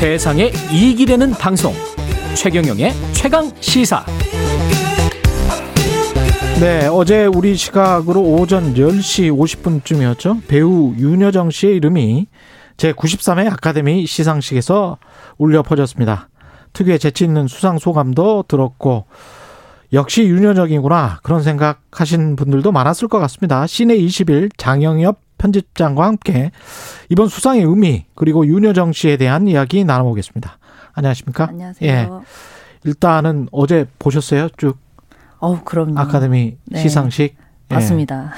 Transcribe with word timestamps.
세상에 0.00 0.50
이익이 0.72 1.04
되는 1.04 1.30
방송 1.32 1.74
최경영의 2.34 2.90
최강 3.12 3.50
시사 3.60 4.02
네, 6.58 6.86
어제 6.86 7.26
우리 7.26 7.54
시각으로 7.54 8.22
오전 8.22 8.72
10시 8.72 9.30
50분쯤이었죠. 9.30 10.48
배우 10.48 10.94
윤여정 10.96 11.50
씨의 11.50 11.76
이름이 11.76 12.28
제93회 12.78 13.52
아카데미 13.52 14.06
시상식에서 14.06 14.96
울려 15.36 15.62
퍼졌습니다. 15.62 16.30
특유의 16.72 16.98
재치 16.98 17.24
있는 17.24 17.46
수상 17.46 17.76
소감도 17.76 18.46
들었고 18.48 19.04
역시 19.92 20.24
윤여정이구나 20.24 21.20
그런 21.22 21.42
생각하신 21.42 22.36
분들도 22.36 22.70
많았을 22.72 23.08
것 23.08 23.18
같습니다. 23.18 23.66
시내 23.66 23.96
20일 23.96 24.50
장영엽 24.56 25.18
편집장과 25.38 26.04
함께 26.04 26.50
이번 27.08 27.28
수상의 27.28 27.62
의미 27.62 28.06
그리고 28.14 28.46
윤여정 28.46 28.92
씨에 28.92 29.16
대한 29.16 29.48
이야기 29.48 29.84
나눠보겠습니다. 29.84 30.58
안녕하십니까? 30.92 31.46
안녕하세요. 31.48 31.90
예. 31.90 32.08
일단은 32.84 33.48
어제 33.52 33.86
보셨어요? 33.98 34.48
쭉 34.56 34.78
어우, 35.38 35.60
그럼요. 35.64 35.98
아카데미 35.98 36.56
네. 36.66 36.82
시상식 36.82 37.36
예. 37.70 37.74
맞습니다. 37.74 38.32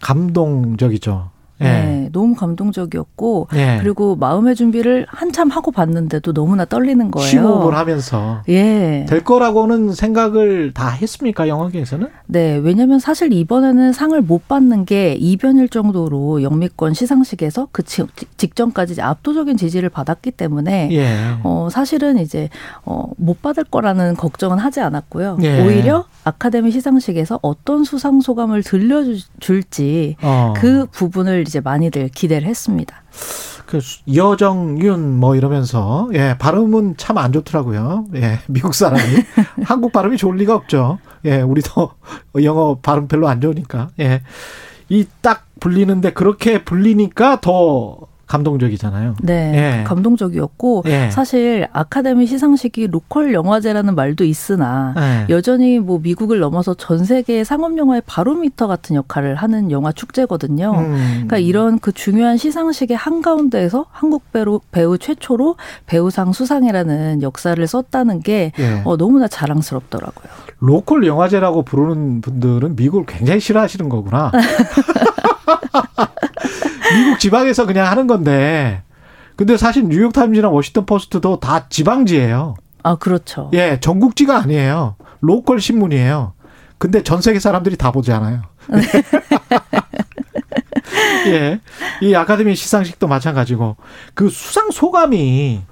감동적이죠. 0.00 1.30
예. 1.60 1.64
네, 1.64 2.08
너무 2.12 2.34
감동적이었고 2.34 3.48
예. 3.54 3.78
그리고 3.80 4.16
마음의 4.16 4.54
준비를 4.54 5.06
한참 5.08 5.48
하고 5.50 5.70
봤는데도 5.70 6.32
너무나 6.32 6.64
떨리는 6.64 7.10
거예요. 7.10 7.28
심호흡을 7.28 7.76
하면서 7.76 8.42
예. 8.48 9.04
될 9.08 9.22
거라고는 9.24 9.92
생각을 9.92 10.72
다 10.74 10.88
했습니까 10.90 11.48
영화계에서는? 11.48 12.08
네, 12.26 12.56
왜냐면 12.56 12.98
사실 12.98 13.32
이번에는 13.32 13.92
상을 13.92 14.20
못 14.22 14.48
받는 14.48 14.84
게 14.86 15.14
이변일 15.14 15.68
정도로 15.68 16.42
영미권 16.42 16.94
시상식에서 16.94 17.68
그 17.72 17.82
지- 17.82 18.04
직전까지 18.36 19.00
압도적인 19.00 19.56
지지를 19.56 19.88
받았기 19.88 20.30
때문에 20.32 20.88
예. 20.92 21.16
어, 21.42 21.68
사실은 21.70 22.18
이제, 22.18 22.48
어, 22.84 23.04
못 23.16 23.42
받을 23.42 23.64
거라는 23.64 24.16
걱정은 24.16 24.58
하지 24.58 24.80
않았고요. 24.80 25.38
예. 25.42 25.64
오히려 25.66 26.04
아카데미 26.24 26.70
시상식에서 26.70 27.38
어떤 27.42 27.84
수상 27.84 28.20
소감을 28.20 28.62
들려줄지 28.62 30.16
어. 30.22 30.54
그 30.56 30.86
부분을 30.90 31.44
이제 31.50 31.60
많이들 31.60 32.08
기대를 32.10 32.46
했습니다. 32.46 33.02
그 33.66 33.80
수- 33.80 33.98
여정윤 34.14 35.18
뭐 35.18 35.34
이러면서 35.34 36.08
예 36.14 36.36
발음은 36.38 36.96
참 36.96 37.18
안 37.18 37.32
좋더라고요. 37.32 38.06
예 38.14 38.38
미국 38.46 38.72
사람이 38.74 39.02
한국 39.64 39.92
발음이 39.92 40.16
좋을 40.16 40.36
리가 40.36 40.54
없죠. 40.54 40.98
예 41.24 41.40
우리도 41.42 41.90
영어 42.44 42.78
발음 42.80 43.08
별로 43.08 43.28
안 43.28 43.40
좋으니까 43.40 43.88
예 43.98 44.22
이 44.92 45.06
딱 45.22 45.46
불리는데 45.60 46.12
그렇게 46.14 46.64
불리니까 46.64 47.40
더 47.40 47.98
감동적이잖아요. 48.30 49.16
네, 49.22 49.80
예. 49.80 49.84
감동적이었고 49.84 50.84
예. 50.86 51.10
사실 51.10 51.66
아카데미 51.72 52.26
시상식이 52.26 52.86
로컬 52.86 53.34
영화제라는 53.34 53.96
말도 53.96 54.24
있으나 54.24 54.94
예. 54.96 55.26
여전히 55.34 55.80
뭐 55.80 55.98
미국을 55.98 56.38
넘어서 56.38 56.74
전 56.74 57.04
세계 57.04 57.42
상업 57.42 57.76
영화의 57.76 58.02
바로미터 58.06 58.68
같은 58.68 58.94
역할을 58.94 59.34
하는 59.34 59.72
영화 59.72 59.90
축제거든요. 59.90 60.74
음. 60.78 60.94
그러니까 61.12 61.38
이런 61.38 61.80
그 61.80 61.90
중요한 61.90 62.36
시상식의 62.36 62.96
한 62.96 63.20
가운데에서 63.20 63.86
한국 63.90 64.30
배우, 64.32 64.60
배우 64.70 64.96
최초로 64.96 65.56
배우상 65.86 66.32
수상이라는 66.32 67.22
역사를 67.22 67.66
썼다는 67.66 68.20
게 68.20 68.52
예. 68.60 68.82
어, 68.84 68.96
너무나 68.96 69.26
자랑스럽더라고요. 69.26 70.30
local 70.60 71.04
영화제라고 71.04 71.62
부르는 71.62 72.20
분들은 72.20 72.76
미국을 72.76 73.06
굉장히 73.06 73.40
싫어하시는 73.40 73.88
거구나. 73.88 74.30
미국 76.94 77.18
지방에서 77.18 77.66
그냥 77.66 77.86
하는 77.86 78.06
건데. 78.06 78.82
근데 79.36 79.56
사실 79.56 79.88
뉴욕 79.88 80.12
타임즈나 80.12 80.50
워싱턴 80.50 80.86
포스트도 80.86 81.40
다 81.40 81.68
지방지예요. 81.68 82.56
아, 82.82 82.96
그렇죠. 82.96 83.50
예, 83.54 83.78
전국지가 83.80 84.38
아니에요. 84.38 84.96
local 85.20 85.60
신문이에요. 85.60 86.34
근데 86.78 87.02
전 87.02 87.20
세계 87.20 87.38
사람들이 87.38 87.76
다 87.76 87.90
보지 87.90 88.12
않아요. 88.12 88.42
예. 91.26 91.60
이 92.00 92.14
아카데미 92.14 92.54
시상식도 92.54 93.06
마찬가지고 93.06 93.76
그 94.14 94.30
수상 94.30 94.70
소감이 94.70 95.62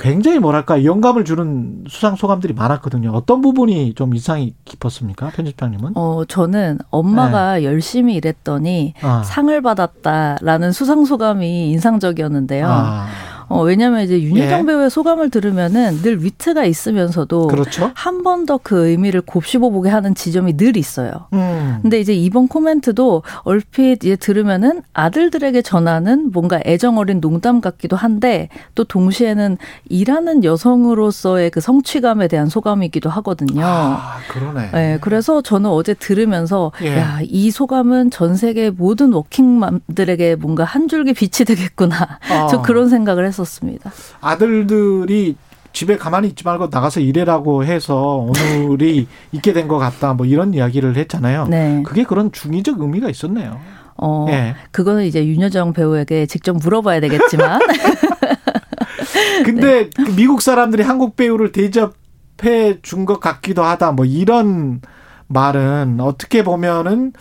굉장히 0.00 0.38
뭐랄까 0.38 0.82
영감을 0.84 1.24
주는 1.26 1.84
수상 1.86 2.16
소감들이 2.16 2.54
많았거든요. 2.54 3.10
어떤 3.10 3.42
부분이 3.42 3.94
좀 3.94 4.14
인상이 4.14 4.54
깊었습니까, 4.64 5.28
편집장님은? 5.28 5.92
어, 5.94 6.24
저는 6.26 6.78
엄마가 6.88 7.62
열심히 7.62 8.14
일했더니 8.14 8.94
네. 8.96 9.06
아. 9.06 9.22
상을 9.22 9.60
받았다라는 9.60 10.72
수상 10.72 11.04
소감이 11.04 11.70
인상적이었는데요. 11.72 12.66
아, 12.66 13.06
어, 13.50 13.62
왜냐면 13.62 14.02
이제 14.02 14.22
윤여정 14.22 14.60
예. 14.60 14.64
배우의 14.64 14.88
소감을 14.90 15.28
들으면은 15.30 16.00
늘 16.02 16.22
위트가 16.24 16.64
있으면서도 16.64 17.48
그렇죠. 17.48 17.90
한 17.94 18.22
번 18.22 18.46
더 18.46 18.58
그 18.62 18.88
의미를 18.88 19.20
곱씹어 19.20 19.70
보게 19.70 19.90
하는 19.90 20.14
지점이 20.14 20.56
늘 20.56 20.76
있어요. 20.76 21.10
음. 21.34 21.78
근데 21.82 21.98
이제 22.00 22.14
이번 22.14 22.46
코멘트도 22.48 23.22
얼핏 23.42 24.04
이제 24.04 24.16
들으면은 24.16 24.82
아들들에게 24.94 25.60
전하는 25.62 26.30
뭔가 26.32 26.60
애정 26.64 26.96
어린 26.98 27.20
농담 27.20 27.60
같기도 27.60 27.96
한데 27.96 28.48
또 28.74 28.84
동시에는 28.84 29.58
일하는 29.88 30.44
여성으로서의 30.44 31.50
그 31.50 31.60
성취감에 31.60 32.28
대한 32.28 32.48
소감이기도 32.48 33.10
하거든요. 33.10 33.62
아, 33.64 34.18
그러네. 34.30 34.70
네, 34.72 34.98
그래서 35.00 35.42
저는 35.42 35.68
어제 35.70 35.94
들으면서 35.94 36.72
예. 36.82 36.96
야, 36.98 37.18
이 37.22 37.50
소감은 37.50 38.10
전 38.10 38.36
세계 38.36 38.70
모든 38.70 39.12
워킹맘들에게 39.12 40.36
뭔가 40.36 40.64
한 40.64 40.88
줄기 40.88 41.12
빛이 41.12 41.44
되겠구나. 41.46 42.18
어. 42.30 42.46
저 42.48 42.62
그런 42.62 42.88
생각을 42.88 43.26
했 43.26 43.32
었습니다. 43.42 43.90
아들들이 44.20 45.36
집에 45.72 45.96
가만히 45.96 46.28
있지 46.28 46.44
말고 46.44 46.68
나가서 46.70 47.00
일해라고 47.00 47.64
해서 47.64 48.16
오늘이 48.16 49.06
있게 49.32 49.52
된 49.52 49.68
것 49.68 49.78
같다. 49.78 50.14
뭐 50.14 50.26
이런 50.26 50.52
이야기를 50.54 50.96
했잖아요. 50.96 51.46
네. 51.48 51.82
그게 51.86 52.02
그런 52.04 52.32
중의적 52.32 52.80
의미가 52.80 53.08
있었네요. 53.08 53.60
어, 53.96 54.26
예. 54.30 54.54
그거는 54.72 55.04
이제 55.04 55.24
윤여정 55.26 55.72
배우에게 55.74 56.26
직접 56.26 56.56
물어봐야 56.56 57.00
되겠지만. 57.00 57.60
근데 59.44 59.90
네. 59.96 60.04
그 60.04 60.14
미국 60.16 60.42
사람들이 60.42 60.82
한국 60.82 61.16
배우를 61.16 61.52
대접해 61.52 62.80
준 62.82 63.04
것 63.06 63.20
같기도 63.20 63.62
하다. 63.62 63.92
뭐 63.92 64.04
이런 64.04 64.80
말은 65.28 65.98
어떻게 66.00 66.42
보면은 66.42 67.12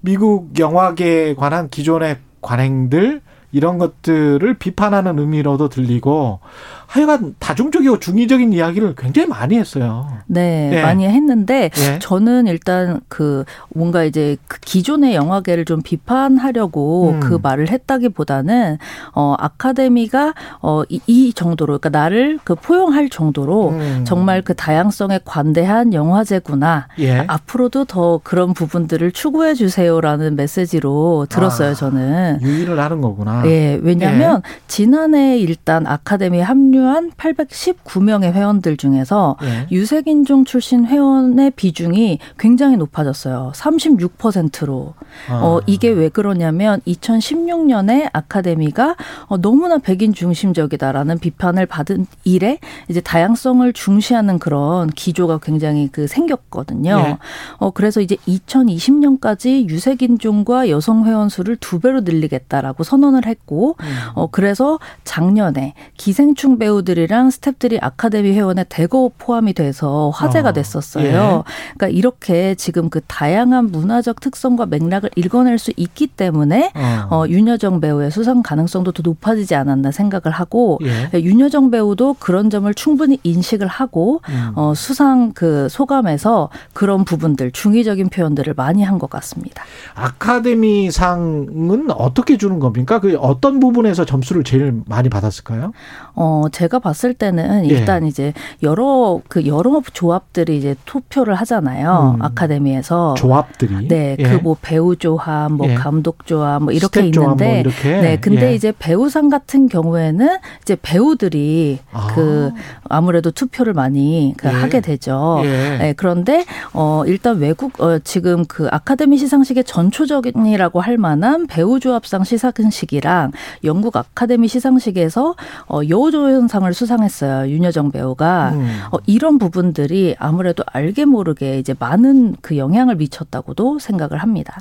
미국 0.00 0.58
영화계에 0.58 1.34
관한 1.34 1.68
기존의 1.70 2.18
관행들 2.40 3.20
이런 3.52 3.78
것들을 3.78 4.54
비판하는 4.54 5.18
의미로도 5.18 5.68
들리고 5.68 6.40
하여간 6.86 7.36
다중적이고 7.38 8.00
중의적인 8.00 8.52
이야기를 8.52 8.94
굉장히 8.96 9.28
많이 9.28 9.58
했어요. 9.58 10.08
네, 10.26 10.70
예. 10.74 10.82
많이 10.82 11.06
했는데 11.06 11.70
예. 11.78 11.98
저는 11.98 12.46
일단 12.46 13.00
그 13.08 13.44
뭔가 13.74 14.04
이제 14.04 14.36
그 14.46 14.60
기존의 14.60 15.14
영화계를 15.14 15.64
좀 15.64 15.80
비판하려고 15.80 17.12
음. 17.12 17.20
그 17.20 17.38
말을 17.42 17.70
했다기보다는 17.70 18.76
어 19.14 19.34
아카데미가 19.38 20.34
어이 20.60 21.00
이 21.06 21.32
정도로 21.32 21.78
그러니까 21.78 21.98
나를 21.98 22.38
그 22.44 22.54
포용할 22.54 23.08
정도로 23.08 23.70
음. 23.70 24.04
정말 24.06 24.42
그 24.42 24.54
다양성에 24.54 25.20
관대한 25.24 25.94
영화제구나. 25.94 26.88
예. 26.98 27.24
앞으로도 27.26 27.86
더 27.86 28.20
그런 28.22 28.52
부분들을 28.52 29.12
추구해 29.12 29.54
주세요라는 29.54 30.36
메시지로 30.36 31.26
들었어요, 31.28 31.70
아. 31.70 31.74
저는. 31.74 32.38
유인을 32.42 32.78
하는 32.78 33.00
거구나. 33.00 33.41
예, 33.46 33.78
왜냐하면 33.82 34.42
지난해 34.66 35.38
일단 35.38 35.86
아카데미에 35.86 36.42
합류한 36.42 37.12
819명의 37.12 38.32
회원들 38.32 38.76
중에서 38.76 39.36
예. 39.42 39.66
유색인종 39.70 40.44
출신 40.44 40.86
회원의 40.86 41.52
비중이 41.52 42.18
굉장히 42.38 42.76
높아졌어요. 42.76 43.52
36%로. 43.54 44.94
아. 45.28 45.40
어, 45.42 45.60
이게 45.66 45.88
왜 45.88 46.08
그러냐면 46.08 46.80
2016년에 46.86 48.08
아카데미가 48.12 48.96
어, 49.26 49.36
너무나 49.38 49.78
백인 49.78 50.14
중심적이다라는 50.14 51.18
비판을 51.18 51.66
받은 51.66 52.06
이래 52.24 52.58
이제 52.88 53.00
다양성을 53.00 53.70
중시하는 53.72 54.38
그런 54.38 54.88
기조가 54.88 55.38
굉장히 55.42 55.88
그 55.90 56.06
생겼거든요. 56.06 57.04
예. 57.06 57.18
어, 57.58 57.70
그래서 57.70 58.00
이제 58.00 58.16
2020년까지 58.28 59.68
유색인종과 59.68 60.68
여성 60.70 61.06
회원 61.06 61.28
수를 61.28 61.56
두 61.56 61.80
배로 61.80 62.00
늘리겠다라고 62.00 62.84
선언을 62.84 63.26
했 63.26 63.31
고, 63.44 63.76
음. 63.80 63.86
어, 64.14 64.28
그래서 64.30 64.78
작년에 65.04 65.74
기생충 65.96 66.58
배우들이랑 66.58 67.28
스탭들이 67.28 67.78
아카데미 67.82 68.32
회원에 68.32 68.64
대거 68.68 69.10
포함이 69.18 69.52
돼서 69.52 70.10
화제가 70.14 70.50
어, 70.50 70.52
됐었어요. 70.52 71.44
그러니까 71.74 71.88
이렇게 71.88 72.54
지금 72.54 72.88
그 72.88 73.00
다양한 73.06 73.70
문화적 73.70 74.20
특성과 74.20 74.66
맥락을 74.66 75.10
읽어낼 75.16 75.58
수 75.58 75.72
있기 75.76 76.06
때문에 76.06 76.72
어. 76.74 77.08
어, 77.10 77.28
윤여정 77.28 77.80
배우의 77.80 78.10
수상 78.10 78.42
가능성도 78.42 78.92
더 78.92 79.02
높아지지 79.04 79.54
않았나 79.54 79.90
생각을 79.90 80.30
하고 80.30 80.78
예. 80.84 81.10
윤여정 81.20 81.70
배우도 81.70 82.16
그런 82.18 82.48
점을 82.48 82.72
충분히 82.74 83.18
인식을 83.22 83.66
하고 83.66 84.22
음. 84.30 84.52
어, 84.54 84.72
수상 84.74 85.32
그 85.34 85.68
소감에서 85.68 86.48
그런 86.72 87.04
부분들 87.04 87.50
중의적인 87.52 88.08
표현들을 88.08 88.54
많이 88.54 88.82
한 88.82 89.02
것 89.02 89.10
같습니다. 89.10 89.64
아카데미상은 89.94 91.90
어떻게 91.90 92.36
주는 92.36 92.58
겁니까? 92.58 93.00
그 93.00 93.16
어떤 93.22 93.60
부분에서 93.60 94.04
점수를 94.04 94.42
제일 94.44 94.82
많이 94.86 95.08
받았을까요? 95.08 95.72
어, 96.14 96.44
제가 96.50 96.80
봤을 96.80 97.14
때는 97.14 97.64
예. 97.64 97.68
일단 97.68 98.04
이제 98.04 98.32
여러 98.62 99.20
그 99.28 99.46
여러 99.46 99.80
조합들이 99.92 100.56
이제 100.58 100.74
투표를 100.84 101.34
하잖아요. 101.36 102.16
음. 102.16 102.22
아카데미에서. 102.22 103.14
조합들이. 103.14 103.88
네, 103.88 104.16
예. 104.18 104.22
그뭐 104.22 104.56
배우 104.60 104.96
조합, 104.96 105.52
뭐 105.52 105.68
예. 105.68 105.74
감독 105.74 106.26
조합, 106.26 106.62
뭐 106.62 106.72
이렇게 106.72 107.10
조합 107.10 107.40
있는데, 107.40 107.46
뭐 107.46 107.60
이렇게. 107.60 108.00
네, 108.00 108.18
근데 108.20 108.50
예. 108.50 108.54
이제 108.54 108.72
배우상 108.78 109.28
같은 109.28 109.68
경우에는 109.68 110.38
이제 110.62 110.76
배우들이 110.80 111.78
아. 111.92 112.08
그 112.14 112.50
아무래도 112.88 113.30
투표를 113.30 113.72
많이 113.72 114.34
그 114.36 114.48
예. 114.48 114.52
하게 114.52 114.80
되죠. 114.80 115.40
예. 115.44 115.78
네, 115.78 115.94
그런데 115.96 116.44
어 116.72 117.04
일단 117.06 117.38
외국 117.38 117.80
어 117.80 117.98
지금 118.00 118.44
그 118.46 118.68
아카데미 118.70 119.16
시상식의 119.16 119.64
전초적이라고 119.64 120.80
할 120.80 120.98
만한 120.98 121.46
배우 121.46 121.78
조합상 121.78 122.24
시상식이 122.24 123.00
랑 123.12 123.32
영국 123.62 123.96
아카데미 123.96 124.48
시상식에서 124.48 125.34
어 125.68 125.80
여우조연상을 125.86 126.72
수상했어요. 126.72 127.50
윤여정 127.50 127.90
배우가. 127.90 128.52
음. 128.54 128.80
어, 128.90 128.96
이런 129.06 129.38
부분들이 129.38 130.16
아무래도 130.18 130.64
알게 130.66 131.04
모르게 131.04 131.58
이제 131.58 131.74
많은 131.78 132.36
그 132.40 132.56
영향을 132.56 132.96
미쳤다고도 132.96 133.78
생각을 133.78 134.18
합니다. 134.18 134.58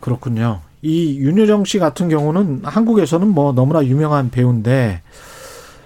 그렇군요. 0.00 0.60
이 0.82 1.18
윤여정 1.18 1.64
씨 1.64 1.78
같은 1.78 2.08
경우는 2.08 2.62
한국에서는 2.64 3.28
뭐 3.28 3.52
너무나 3.52 3.84
유명한 3.84 4.30
배우인데 4.30 5.02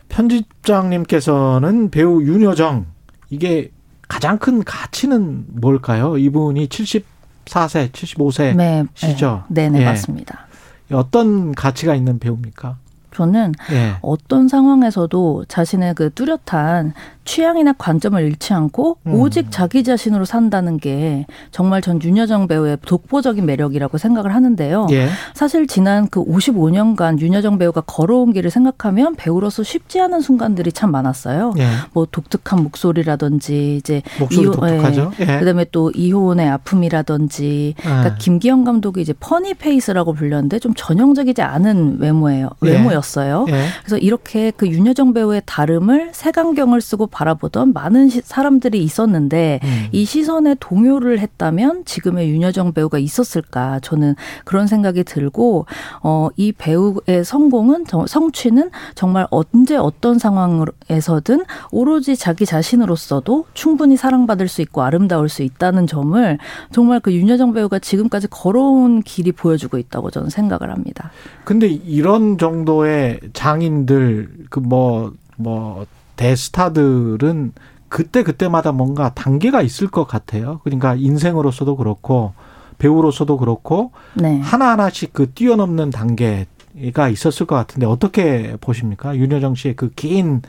편집장님께서는 0.08 1.91
배우 1.91 2.23
윤여정 2.23 2.87
이게 3.29 3.70
가장 4.08 4.38
큰 4.38 4.64
가치는 4.64 5.44
뭘까요? 5.49 6.19
이분이 6.19 6.67
74세, 6.67 7.93
75세 7.93 8.56
네, 8.56 8.85
시죠? 8.94 9.44
네, 9.49 9.69
네, 9.69 9.82
예. 9.82 9.85
맞습니다. 9.85 10.50
어떤 10.92 11.52
가치가 11.54 11.94
있는 11.94 12.19
배우입니까? 12.19 12.78
저는 13.14 13.52
예. 13.72 13.92
어떤 14.02 14.48
상황에서도 14.48 15.44
자신의 15.48 15.94
그 15.94 16.10
뚜렷한 16.10 16.92
취향이나 17.24 17.74
관점을 17.74 18.20
잃지 18.22 18.54
않고 18.54 18.96
음. 19.06 19.14
오직 19.14 19.48
자기 19.50 19.84
자신으로 19.84 20.24
산다는 20.24 20.78
게 20.78 21.26
정말 21.52 21.80
전 21.80 22.02
윤여정 22.02 22.48
배우의 22.48 22.78
독보적인 22.86 23.44
매력이라고 23.46 23.98
생각을 23.98 24.34
하는데요. 24.34 24.86
예. 24.90 25.08
사실 25.34 25.66
지난 25.66 26.08
그 26.08 26.24
55년간 26.24 27.20
윤여정 27.20 27.58
배우가 27.58 27.82
걸어온 27.82 28.32
길을 28.32 28.50
생각하면 28.50 29.14
배우로서 29.16 29.62
쉽지 29.62 30.00
않은 30.00 30.20
순간들이 30.22 30.72
참 30.72 30.90
많았어요. 30.90 31.52
예. 31.58 31.66
뭐 31.92 32.06
독특한 32.10 32.62
목소리라든지 32.64 33.76
이제 33.76 34.02
목소리 34.18 34.46
이호- 34.46 34.52
독특하죠. 34.54 35.12
예. 35.20 35.26
그다음에 35.38 35.66
또 35.70 35.90
이혼의 35.93 36.49
아픔이라든지 36.48 37.74
그러니까 37.78 38.06
예. 38.10 38.14
김기영 38.18 38.64
감독이 38.64 39.00
이제 39.02 39.12
funny 39.20 39.55
face라고 39.55 40.14
불렸는데 40.14 40.58
좀 40.58 40.72
전형적이지 40.74 41.42
않은 41.42 41.98
외모예요. 42.00 42.48
예. 42.64 42.70
외모였어요. 42.70 43.46
예. 43.49 43.67
그래서 43.81 43.99
이렇게 43.99 44.50
그 44.56 44.67
윤여정 44.69 45.12
배우의 45.14 45.43
다름을 45.47 46.11
색안경을 46.12 46.81
쓰고 46.81 47.06
바라보던 47.08 47.73
많은 47.73 48.08
시- 48.08 48.23
사람들이 48.25 48.82
있었는데 48.82 49.61
음. 49.62 49.87
이 49.93 50.05
시선에 50.05 50.56
동요를 50.61 51.19
했다면 51.20 51.85
지금의 51.85 52.31
윤여정 52.31 52.73
배우가 52.73 52.99
있었을까 52.99 53.81
저는 53.81 54.14
그런 54.44 54.67
생각이 54.67 55.05
들고 55.05 55.67
어 56.02 56.31
이 56.37 56.52
배우의 56.52 57.25
성공은 57.25 57.87
정- 57.87 58.06
성취는 58.06 58.70
정말 58.94 59.26
언제 59.31 59.76
어떤 59.76 60.19
상황에서든 60.19 61.44
오로지 61.70 62.17
자기 62.17 62.46
자신으로서도 62.46 63.46
충분히 63.55 63.96
사랑받을 63.96 64.49
수 64.49 64.62
있고 64.62 64.82
아름다울 64.82 65.29
수 65.29 65.43
있다는 65.43 65.87
점을 65.87 66.38
정말 66.73 67.00
그 67.00 67.12
윤여정 67.12 67.53
배우가 67.53 67.79
지금까지 67.79 68.29
걸어온 68.29 69.03
길이 69.03 69.32
보여주고 69.32 69.79
있다고 69.79 70.11
저는 70.11 70.31
생각을 70.31 70.70
합니다. 70.70 71.11
근데 71.50 71.67
이런 71.67 72.38
정도의 72.38 73.19
장인들 73.32 74.47
그뭐뭐 74.50 75.85
대스타들은 76.14 77.55
그때 77.88 78.23
그때마다 78.23 78.70
뭔가 78.70 79.12
단계가 79.14 79.61
있을 79.61 79.88
것 79.88 80.06
같아요. 80.06 80.61
그러니까 80.62 80.94
인생으로서도 80.94 81.75
그렇고 81.75 82.35
배우로서도 82.79 83.37
그렇고 83.37 83.91
네. 84.14 84.38
하나 84.38 84.70
하나씩 84.70 85.12
그 85.12 85.32
뛰어넘는 85.32 85.91
단계가 85.91 87.08
있었을 87.11 87.47
것 87.47 87.56
같은데 87.56 87.85
어떻게 87.85 88.56
보십니까? 88.61 89.17
윤여정 89.17 89.56
씨의 89.56 89.75
그 89.75 89.91
긴 89.96 90.43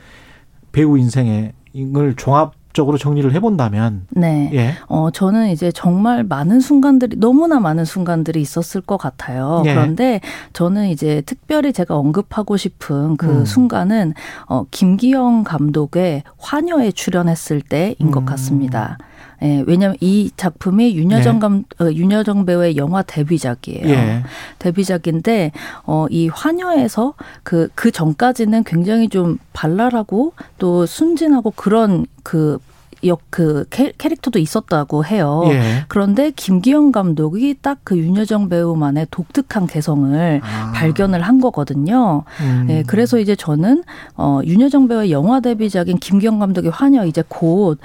배우 0.70 0.96
인생을 0.96 2.14
종합 2.16 2.54
적으로 2.72 2.98
정리를 2.98 3.32
해본다면 3.32 4.06
네. 4.10 4.50
예, 4.52 4.74
어, 4.86 5.10
저는 5.10 5.50
이제 5.50 5.70
정말 5.72 6.24
많은 6.24 6.60
순간들이, 6.60 7.18
너무나 7.18 7.60
많은 7.60 7.84
순간들이 7.84 8.40
있었을 8.40 8.80
것 8.80 8.96
같아요. 8.96 9.62
예. 9.66 9.74
그런데 9.74 10.20
저는 10.52 10.88
이제 10.88 11.22
특별히 11.26 11.72
제가 11.72 11.96
언급하고 11.96 12.56
싶은 12.56 13.16
그 13.16 13.40
음. 13.40 13.44
순간은, 13.44 14.14
어, 14.46 14.64
김기영 14.70 15.44
감독의 15.44 16.22
화녀에 16.38 16.92
출연했을 16.92 17.60
때인 17.60 18.10
것 18.10 18.20
음. 18.20 18.24
같습니다. 18.26 18.98
예, 19.42 19.64
왜냐하면 19.66 19.96
이 20.00 20.30
작품이 20.36 20.94
윤여정 20.94 21.34
네. 21.34 21.40
감, 21.40 21.64
어, 21.80 21.90
윤여정 21.92 22.46
배우의 22.46 22.76
영화 22.76 23.02
데뷔작이에요. 23.02 23.88
예, 23.88 24.22
데뷔작인데 24.58 25.52
어이 25.84 26.28
화녀에서 26.28 27.14
그그 27.42 27.90
전까지는 27.90 28.64
굉장히 28.64 29.08
좀 29.08 29.38
발랄하고 29.52 30.34
또 30.58 30.86
순진하고 30.86 31.52
그런 31.56 32.06
그 32.22 32.58
역그 33.04 33.66
캐릭터도 33.70 34.38
있었다고 34.38 35.04
해요. 35.04 35.42
예. 35.48 35.84
그런데 35.88 36.30
김기영 36.30 36.92
감독이 36.92 37.54
딱 37.60 37.82
그 37.84 37.98
윤여정 37.98 38.48
배우만의 38.48 39.08
독특한 39.10 39.66
개성을 39.66 40.40
아. 40.42 40.72
발견을 40.74 41.20
한 41.22 41.40
거거든요. 41.40 42.24
음. 42.40 42.66
예, 42.70 42.82
그래서 42.86 43.18
이제 43.18 43.34
저는 43.34 43.82
어 44.16 44.40
윤여정 44.44 44.88
배우의 44.88 45.10
영화 45.10 45.40
데뷔작인 45.40 45.98
김기영 45.98 46.38
감독의 46.38 46.70
화녀 46.70 47.04
이제 47.04 47.22
곧어 47.28 47.76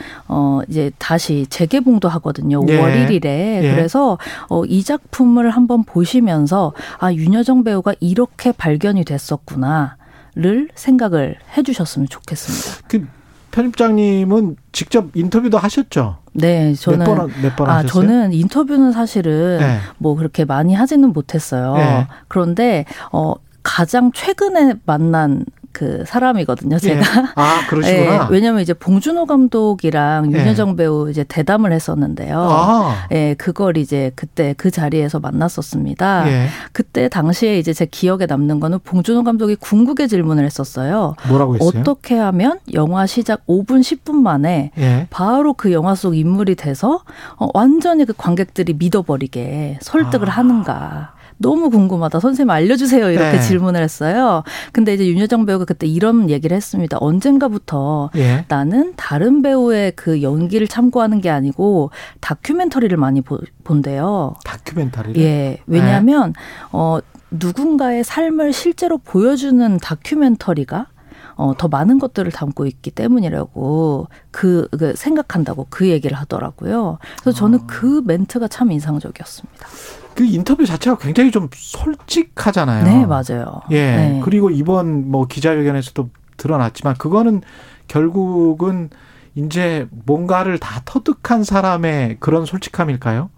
이제 0.68 0.92
다시 0.98 1.46
재개봉도 1.50 2.10
하거든요. 2.10 2.62
예. 2.68 2.80
5월 2.80 3.08
1일에. 3.08 3.26
예. 3.26 3.72
그래서 3.76 4.18
어이 4.50 4.84
작품을 4.84 5.50
한번 5.50 5.84
보시면서 5.84 6.74
아 7.00 7.14
윤여정 7.14 7.64
배우가 7.64 7.94
이렇게 8.00 8.52
발견이 8.52 9.04
됐었구나 9.04 9.98
를 10.36 10.70
생각을 10.76 11.36
해 11.58 11.64
주셨으면 11.64 12.08
좋겠습니다. 12.10 12.88
그 12.88 13.08
편집장님은 13.52 14.56
직접 14.72 15.08
인터뷰도 15.16 15.58
하셨죠? 15.58 16.18
네, 16.34 16.74
저는 16.76 17.00
몇 17.00 17.06
번 17.18 17.32
몇번 17.42 17.70
아, 17.70 17.76
하셨어요? 17.78 17.92
저는 18.08 18.34
인터뷰는 18.34 18.92
사실은 18.92 19.58
네. 19.60 19.80
뭐 19.98 20.16
그렇게 20.16 20.46
많이 20.46 20.74
하지는 20.74 21.12
못했어요. 21.14 21.76
네. 21.76 22.08
그런데 22.28 22.86
어 23.12 23.34
가장 23.64 24.12
최근에 24.14 24.76
만난 24.86 25.44
그 25.78 26.04
사람이거든요, 26.08 26.80
제가. 26.80 27.00
예. 27.00 27.26
아 27.36 27.68
그러시구나. 27.70 28.14
예, 28.14 28.20
왜냐면 28.32 28.62
이제 28.62 28.74
봉준호 28.74 29.28
감독이랑 29.28 30.34
예. 30.34 30.40
윤여정 30.40 30.76
배우 30.76 31.08
이제 31.08 31.24
대담을 31.24 31.72
했었는데요. 31.72 32.36
아, 32.36 33.08
예, 33.12 33.36
그걸 33.38 33.78
이제 33.78 34.12
그때 34.16 34.56
그 34.58 34.72
자리에서 34.72 35.20
만났었습니다. 35.20 36.32
예. 36.32 36.48
그때 36.72 37.08
당시에 37.10 37.60
이제 37.60 37.74
제 37.74 37.86
기억에 37.86 38.26
남는 38.26 38.60
거는 38.60 38.80
봉준호 38.84 39.24
감독이 39.24 39.54
궁극의 39.54 40.08
질문을 40.08 40.46
했었어요. 40.46 41.14
뭐라고 41.30 41.54
했어요? 41.58 41.70
어떻게 41.82 42.16
하면 42.16 42.58
영화 42.74 43.06
시작 43.06 43.46
5분 43.46 43.82
10분 43.82 44.16
만에 44.16 44.72
예. 44.80 45.06
바로 45.12 45.54
그 45.54 45.72
영화 45.72 45.94
속 45.94 46.18
인물이 46.18 46.56
돼서 46.56 47.04
어, 47.36 47.50
완전히 47.54 48.06
그 48.06 48.14
관객들이 48.18 48.74
믿어버리게 48.74 49.78
설득을 49.82 50.28
아. 50.28 50.34
하는가. 50.34 51.17
너무 51.38 51.70
궁금하다. 51.70 52.20
선생님 52.20 52.50
알려주세요. 52.50 53.12
이렇게 53.12 53.38
네. 53.38 53.40
질문을 53.40 53.82
했어요. 53.82 54.44
근데 54.72 54.94
이제 54.94 55.08
윤여정 55.08 55.46
배우가 55.46 55.66
그때 55.66 55.88
이런 55.88 56.30
얘기를 56.30 56.56
했습니다. 56.56 56.98
언젠가부터 57.00 58.10
예. 58.16 58.46
나는 58.48 58.94
다른 58.96 59.42
배우의 59.42 59.94
그 59.96 60.22
연기를 60.22 60.68
참고하는 60.68 61.22
게 61.22 61.30
아니고 61.30 61.92
다큐멘터리를 62.22 62.96
많이 62.98 63.22
보, 63.22 63.40
본대요. 63.64 64.36
다큐멘터리를. 64.44 65.22
예. 65.22 65.60
왜냐하면 65.68 66.34
어 66.72 67.00
누군가의 67.32 68.04
삶을 68.04 68.54
실제로 68.54 68.98
보여주는 68.98 69.78
다큐멘터리가 69.78 70.88
어, 71.38 71.54
더 71.58 71.68
많은 71.68 72.00
것들을 72.00 72.32
담고 72.32 72.66
있기 72.66 72.92
때문이라고 72.92 74.08
그, 74.32 74.68
그 74.78 74.96
생각한다고 74.96 75.68
그 75.70 75.88
얘기를 75.88 76.18
하더라고요. 76.18 76.98
그래서 77.22 77.38
저는 77.38 77.60
아. 77.60 77.64
그 77.68 78.02
멘트가 78.06 78.48
참 78.48 78.72
인상적이었습니다. 78.72 79.68
그 80.16 80.26
인터뷰 80.26 80.66
자체가 80.66 80.98
굉장히 80.98 81.30
좀 81.30 81.48
솔직하잖아요. 81.54 82.84
네, 82.86 83.06
맞아요. 83.06 83.62
예. 83.70 83.96
네. 83.96 84.22
그리고 84.24 84.50
이번 84.50 85.12
뭐 85.12 85.28
기자회견에서도 85.28 86.10
드러났지만 86.38 86.96
그거는 86.96 87.42
결국은 87.88 88.90
이제 89.36 89.88
뭔가를 89.92 90.58
다 90.58 90.82
터득한 90.86 91.44
사람의 91.44 92.18
그런 92.20 92.46
솔직함일까요? 92.46 93.30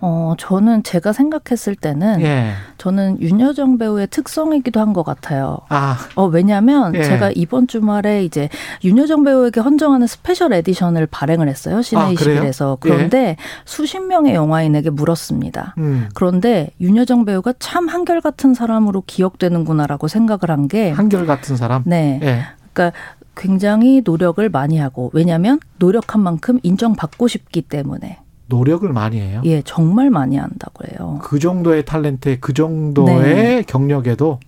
어, 0.00 0.34
저는 0.38 0.82
제가 0.82 1.12
생각했을 1.12 1.74
때는 1.74 2.20
예. 2.22 2.52
저는 2.78 3.20
윤여정 3.20 3.78
배우의 3.78 4.08
특성이기도 4.08 4.80
한 4.80 4.88
것 4.92 5.02
같아요. 5.04 5.58
아, 5.68 5.98
어, 6.14 6.24
왜냐면 6.26 6.94
예. 6.94 7.02
제가 7.02 7.30
이번 7.34 7.66
주말에 7.66 8.24
이제 8.24 8.48
윤여정 8.84 9.22
배우에게 9.24 9.60
헌정하는 9.60 10.06
special 10.06 10.52
edition을 10.54 11.06
발행을 11.06 11.48
했어요. 11.48 11.78
아, 11.78 11.82
씨네 11.82 12.14
그래요? 12.14 12.42
21에서. 12.42 12.76
그런데 12.80 13.36
수십 13.66 14.00
명의 14.00 14.34
영화인에게 14.34 14.90
물었습니다. 14.90 15.74
음. 15.78 16.08
그런데 16.14 16.70
윤여정 16.80 17.24
배우가 17.26 17.52
참 17.58 17.88
한결같은 17.88 18.54
사람으로 18.54 19.02
기억되는구나라고 19.06 20.08
생각을 20.08 20.50
한 20.50 20.68
게 20.68 20.90
한결 20.90 21.24
같은 21.26 21.56
사람. 21.56 21.82
네. 21.86 22.18
예. 22.22 22.42
그러니까 22.72 22.96
굉장히 23.36 24.02
노력을 24.04 24.46
많이 24.48 24.76
하고 24.78 25.10
왜냐하면 25.14 25.60
노력한 25.78 26.20
만큼 26.20 26.58
인정받고 26.62 27.28
싶기 27.28 27.62
때문에 27.62 28.18
노력을 28.48 28.90
많이 28.92 29.20
해요. 29.20 29.42
예 29.44 29.62
정말 29.62 30.10
많이 30.10 30.36
한다고 30.36 30.84
해요. 30.90 31.20
그 31.22 31.38
정도의 31.38 31.84
탤런트에 31.84 32.38
그 32.40 32.52
정도의 32.52 33.22
네. 33.22 33.62
경력에도 33.66 34.40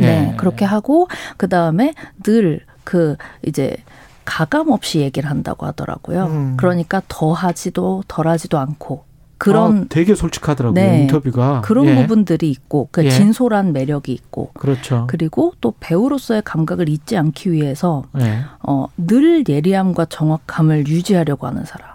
예. 0.00 0.06
네 0.06 0.34
그렇게 0.36 0.64
하고 0.64 1.08
그 1.36 1.48
다음에 1.48 1.94
늘 2.22 2.60
그 2.84 3.16
이제 3.46 3.76
가감 4.24 4.70
없이 4.70 5.00
얘기를 5.00 5.28
한다고 5.28 5.66
하더라고요. 5.66 6.26
음. 6.26 6.56
그러니까 6.56 7.02
더 7.08 7.32
하지도 7.32 8.02
덜 8.06 8.28
하지도 8.28 8.58
않고 8.58 9.04
그런 9.38 9.82
아, 9.82 9.84
되게 9.88 10.14
솔직하더라고요 10.14 10.80
네. 10.80 11.02
인터뷰가 11.02 11.62
그런 11.62 11.86
예. 11.86 11.94
부분들이 11.96 12.48
있고 12.48 12.88
그 12.92 13.04
예. 13.04 13.10
진솔한 13.10 13.72
매력이 13.72 14.12
있고 14.12 14.52
그렇죠. 14.54 15.08
그리고 15.08 15.52
또 15.60 15.74
배우로서의 15.80 16.42
감각을 16.44 16.88
잊지 16.88 17.16
않기 17.16 17.50
위해서 17.50 18.04
예. 18.20 18.44
어, 18.62 18.86
늘 18.96 19.44
예리함과 19.48 20.04
정확함을 20.04 20.86
유지하려고 20.86 21.48
하는 21.48 21.64
사람. 21.64 21.91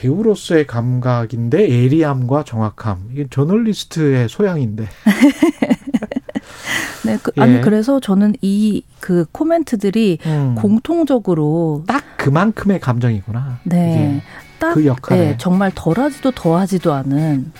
야, 0.00 0.02
배우로서의 0.02 0.66
감각인데 0.66 1.68
예리함과 1.68 2.44
정확함 2.44 3.10
이게 3.12 3.26
저널리스트의 3.30 4.28
소양인데 4.28 4.86
네, 7.04 7.18
그, 7.22 7.32
예. 7.38 7.42
아니 7.42 7.60
그래서 7.60 8.00
저는 8.00 8.34
이 8.42 8.82
그 9.00 9.24
코멘트들이 9.32 10.18
음. 10.26 10.54
공통적으로 10.56 11.82
딱 11.86 12.04
그만큼의 12.18 12.78
감정이구나. 12.78 13.60
네, 13.64 14.22
딱그 14.58 14.86
역할에. 14.86 15.30
네, 15.30 15.34
정말 15.38 15.72
덜하지도 15.74 16.30
더하지도 16.32 16.92
않은 16.92 17.52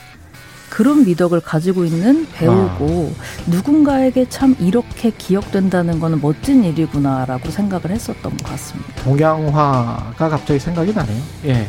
그런 0.68 1.04
미덕을 1.04 1.40
가지고 1.40 1.84
있는 1.84 2.28
배우고 2.32 3.12
아. 3.18 3.50
누군가에게 3.50 4.28
참 4.28 4.54
이렇게 4.60 5.10
기억된다는 5.10 5.98
거는 5.98 6.20
멋진 6.20 6.62
일이구나라고 6.62 7.50
생각을 7.50 7.90
했었던 7.90 8.36
것 8.36 8.44
같습니다. 8.44 9.02
동양화가 9.02 10.28
갑자기 10.28 10.60
생각이 10.60 10.92
나네요. 10.92 11.22
예. 11.46 11.66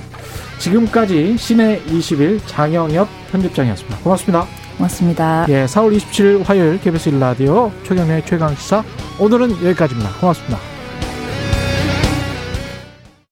지금까지 0.62 1.38
시내 1.38 1.82
20일 1.86 2.40
장영엽 2.46 3.08
편집장이었습니다. 3.32 3.98
고맙습니다. 3.98 4.46
고맙습니다. 4.78 5.46
예, 5.50 5.66
4월 5.66 5.96
27일 5.98 6.44
화요일 6.46 6.80
KBS 6.80 7.12
1라디오 7.12 7.72
최경련의 7.84 8.26
최강시사 8.26 8.84
오늘은 9.20 9.64
여기까지입니다. 9.66 10.12
고맙습니다. 10.20 10.71